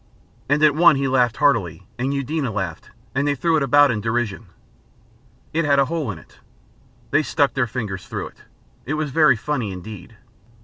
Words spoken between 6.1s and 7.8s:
it. They stuck their